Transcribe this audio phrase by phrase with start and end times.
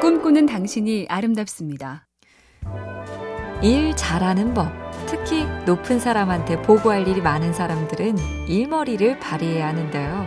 [0.00, 2.06] 꿈꾸는 당신이 아름답습니다.
[3.62, 4.70] 일 잘하는 법.
[5.06, 8.16] 특히 높은 사람한테 보고할 일이 많은 사람들은
[8.46, 10.26] 일머리를 발휘해야 하는데요.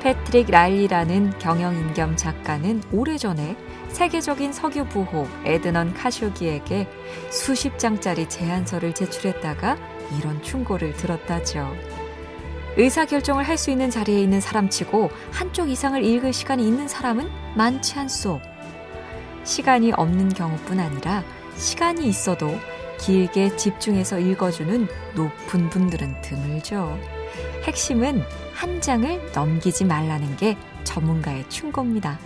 [0.00, 3.56] 패트릭 라일리라는 경영인 겸 작가는 오래전에
[3.90, 6.88] 세계적인 석유 부호 에드넌 카쇼기에게
[7.30, 9.76] 수십 장짜리 제안서를 제출했다가
[10.18, 11.72] 이런 충고를 들었다죠.
[12.76, 18.40] 의사결정을 할 수 있는 자리에 있는 사람치고 한쪽 이상을 읽을 시간이 있는 사람은 많지 않죠.
[19.46, 21.24] 시간이 없는 경우뿐 아니라
[21.56, 22.50] 시간이 있어도
[22.98, 26.98] 길게 집중해서 읽어주는 높은 분들은 드물죠.
[27.62, 32.18] 핵심은 한 장을 넘기지 말라는 게 전문가의 충고입니다.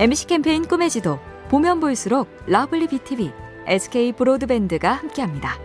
[0.00, 3.32] MC 캠페인 꿈의 지도 보면 볼수록 lovely BTV,
[3.66, 5.63] SK 브로드밴드가 함께합니다.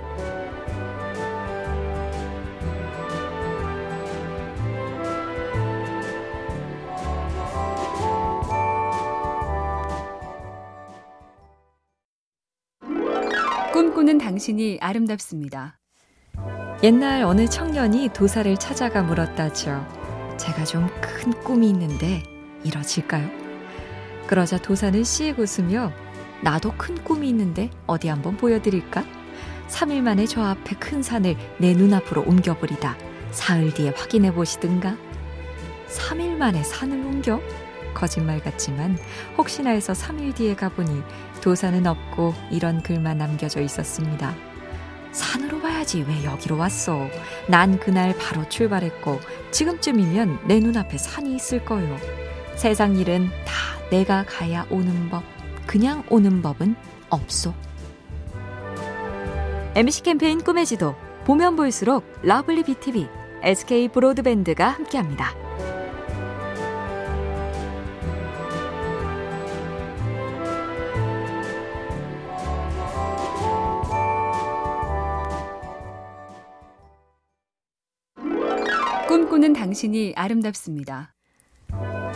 [13.99, 15.77] 꿈꾸는 당신이 아름답습니다.
[16.83, 19.85] 옛날 어느 청년이 도사를 찾아가 물었다죠.
[20.37, 22.23] 제가 좀 큰 꿈이 있는데
[22.63, 23.29] 이뤄질까요?
[24.25, 25.91] 그러자 도사는 씩 웃으며
[26.41, 29.03] 나도 큰 꿈이 있는데 어디 한번 보여드릴까?
[29.67, 32.95] 3일 만에 저 앞에 큰 산을 내 눈앞으로 옮겨버리다
[33.31, 34.95] 사흘 뒤에 확인해 보시든가.
[35.89, 37.41] 3일 만에 산을 옮겨?
[37.93, 38.97] 거짓말 같지만
[39.37, 41.01] 혹시나 해서 3일 뒤에 가보니
[41.41, 44.35] 도사는 없고 이런 글만 남겨져 있었습니다.
[45.11, 47.07] 산으로 가야지 왜 여기로 왔어?
[47.47, 49.19] 난 그날 바로 출발했고
[49.51, 51.97] 지금쯤이면 내 눈앞에 산이 있을 거요.
[52.55, 53.53] 세상 일은 다
[53.89, 55.23] 내가 가야 오는 법.
[55.65, 56.75] 그냥 오는 법은
[57.09, 57.53] 없소.
[59.75, 60.95] MC 캠페인 꿈의 지도
[61.25, 63.07] 보면 볼수록 lovely BTV,
[63.43, 65.48] SK 브로드밴드가 함께합니다.
[79.19, 81.13] 꿈꾸는 당신이 아름답습니다.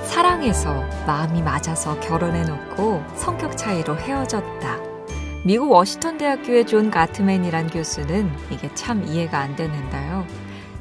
[0.05, 4.79] 사랑해서 마음이 맞아서 결혼해놓고 성격 차이로 헤어졌다.
[5.45, 10.25] 미국 워싱턴 대학교의 존 가트맨이란 교수는 이게 참 이해가 안 되는데요.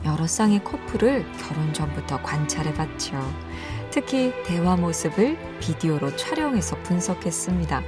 [0.04, 3.18] 여러 쌍의 커플을 결혼 전부터 관찰해봤죠.
[3.90, 7.82] 특히 대화 모습을 비디오로 촬영해서 분석했습니다.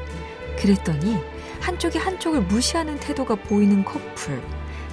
[0.58, 1.18] 그랬더니
[1.60, 4.42] 한쪽이 한쪽을 무시하는 태도가 보이는 커플,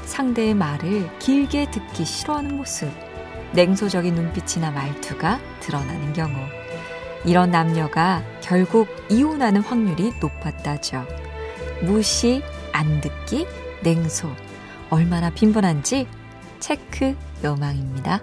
[0.05, 2.91] 상대의 말을 길게 듣기 싫어하는 모습,
[3.53, 6.35] 냉소적인 눈빛이나 말투가 드러나는 경우
[7.25, 11.05] 이런 남녀가 결국 이혼하는 확률이 높았다죠.
[11.83, 12.41] 무시,
[12.71, 13.47] 안 듣기,
[13.83, 14.29] 냉소
[14.89, 16.07] 얼마나 빈번한지
[16.59, 18.21] 체크 요망입니다.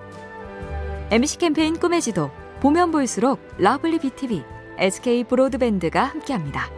[1.11, 4.45] MC 캠페인 꿈의 지도 보면 볼수록 lovely BTV,
[4.79, 6.78] SK 브로드밴드가 함께합니다.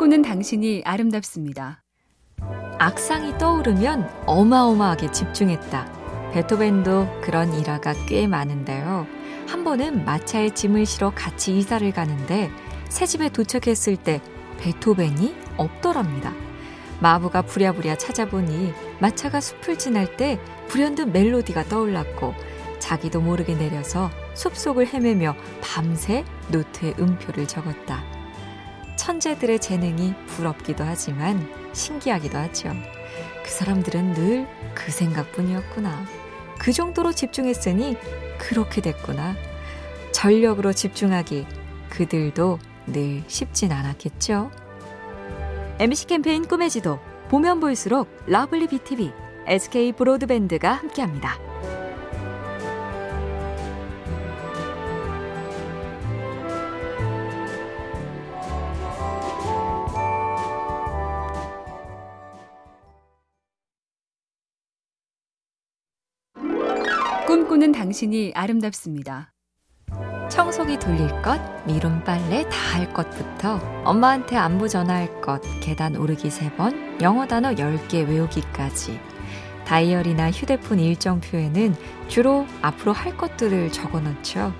[0.00, 1.82] 꿈꾸는 당신이 아름답습니다.
[2.78, 6.30] 악상이 떠오르면 어마어마하게 집중했다.
[6.32, 9.06] 베토벤도 그런 일화가 꽤 많은데요.
[9.46, 12.50] 한 번은 마차에 짐을 실어 같이 이사를 가는데
[12.88, 14.22] 새 집에 도착했을 때
[14.60, 16.32] 베토벤이 없더랍니다.
[17.00, 22.32] 마부가 부랴부랴 찾아보니 마차가 숲을 지날 때 불현듯 멜로디가 떠올랐고
[22.78, 28.19] 자기도 모르게 내려서 숲속을 헤매며 밤새 노트에 음표를 적었다.
[29.10, 32.72] 천재들의 재능이 부럽기도 하지만 신기하기도 하죠.
[33.44, 36.04] 그 사람들은 늘 그 생각뿐이었구나.
[36.58, 37.96] 그 정도로 집중했으니
[38.38, 39.34] 그렇게 됐구나.
[40.12, 41.46] 전력으로 집중하기
[41.90, 44.50] 그들도 늘 쉽진 않았겠죠.
[45.78, 46.98] MC 캠페인 꿈의 지도
[47.28, 49.12] 보면 볼수록 lovely BTV,
[49.46, 51.49] SK 브로드밴드가 함께합니다.
[67.30, 69.32] 꿈꾸는 당신이 아름답습니다.
[70.28, 77.00] 청소기 돌릴 것, 미룸 빨래 다 할 것부터 엄마한테 안부 전화할 것, 계단 오르기 3번,
[77.00, 78.98] 영어 단어 10개 외우기까지.
[79.64, 81.76] 다이어리나 휴대폰 일정표에는
[82.08, 84.52] 주로 앞으로 할 것들을 적어 놓죠.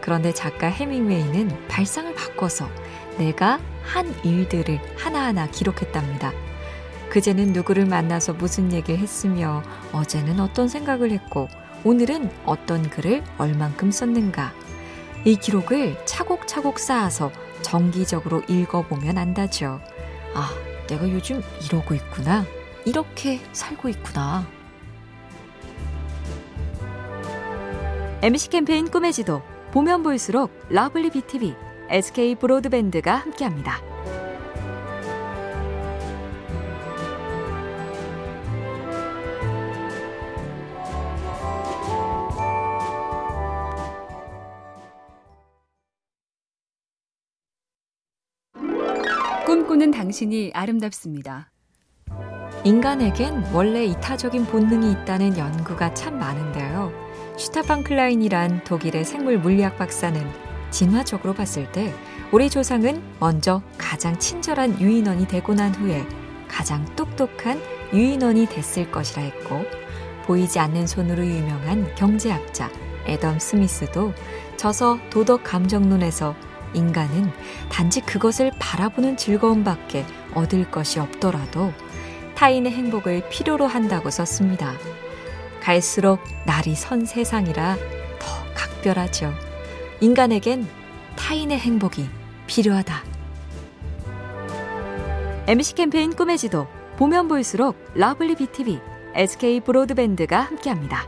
[0.00, 2.70] 그런데 작가 해밍웨이는 발상을 바꿔서
[3.18, 6.32] 내가 한 일들을 하나하나 기록했답니다.
[7.10, 9.62] 그제는 누구를 만나서 무슨 얘기를 했으며
[9.92, 11.48] 어제는 어떤 생각을 했고
[11.84, 14.54] 오늘은 어떤 글을 얼만큼 썼는가.
[15.26, 19.80] 이 기록을 차곡차곡 쌓아서 정기적으로 읽어보면 안다죠.
[20.34, 20.50] 아,
[20.88, 22.46] 내가 요즘 이러고 있구나.
[22.86, 24.46] 이렇게 살고 있구나.
[28.22, 31.54] MC 캠페인 꿈의 지도 보면 볼수록 lovely BTV,
[31.90, 33.93] SK 브로드밴드가 함께합니다.
[49.74, 51.50] 꿈꾸는 당신이 아름답습니다.
[52.64, 56.92] 인간에겐 원래 이타적인 본능이 있다는 연구가 참 많은데요.
[57.36, 60.24] 슈타판 클라인이란 독일의 생물 물리학 박사는
[60.70, 61.92] 진화적으로 봤을 때
[62.30, 66.06] 우리 조상은 먼저 가장 친절한 유인원이 되고 난 후에
[66.46, 67.60] 가장 똑똑한
[67.92, 69.62] 유인원이 됐을 것이라 했고
[70.24, 72.70] 보이지 않는 손으로 유명한 경제학자
[73.06, 74.12] 애덤 스미스도
[74.56, 76.36] 저서 도덕 감정론에서
[76.74, 77.30] 인간은
[77.70, 80.04] 단지 그것을 바라보는 즐거움밖에
[80.34, 81.72] 얻을 것이 없더라도
[82.34, 84.74] 타인의 행복을 필요로 한다고 썼습니다.
[85.60, 87.76] 갈수록 날이 선 세상이라
[88.18, 89.32] 더 각별하죠.
[90.00, 90.66] 인간에겐
[91.16, 92.06] 타인의 행복이
[92.46, 93.02] 필요하다.
[95.46, 96.66] MC 캠페인 꿈의 지도
[96.96, 98.80] 보면 볼수록 lovely BTV,
[99.14, 101.06] SK 브로드밴드가 함께합니다.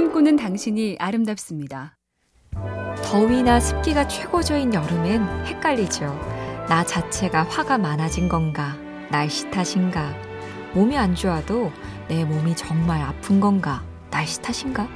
[0.00, 1.94] 꿈꾸는 당신이 아름답습니다.
[3.04, 6.06] 더위나 습기가 최고조인 여름엔 헷갈리죠.
[6.70, 8.78] 나 자체가 화가 많아진 건가?
[9.10, 10.14] 날씨 탓인가?
[10.72, 11.70] 몸이 안 좋아도
[12.08, 13.84] 내 몸이 정말 아픈 건가?
[14.10, 14.88] 날씨 탓인가?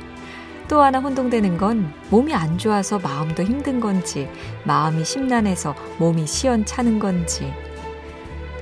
[0.68, 4.26] 또 하나 혼동되는 건 몸이 안 좋아서 마음도 힘든 건지,
[4.64, 7.52] 마음이 심란해서 몸이 시원찮은 건지.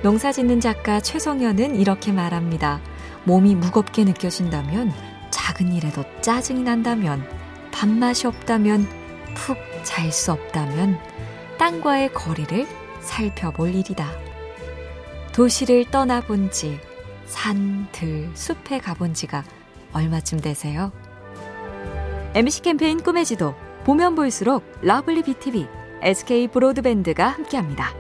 [0.03, 2.81] 농사 짓는 작가 최성현은 이렇게 말합니다.
[3.27, 7.27] 몸이 무겁게 느껴진다면 작은 일에도 짜증이 난다면,
[7.73, 8.87] 밥맛이 없다면,
[9.35, 11.01] 푹 잘 수 없다면,
[11.59, 12.69] 땅과의 거리를
[13.01, 14.07] 살펴볼 일이다.
[15.33, 16.79] 도시를 떠나본 지,
[17.27, 19.43] 산, 들, 숲에 가본 지가
[19.93, 20.93] 얼마쯤 되세요?
[22.35, 23.55] MC 캠페인 꿈의 지도,
[23.85, 25.67] 보면 볼수록 lovely BTV,
[26.03, 27.93] SK 브로드밴드가 함께합니다.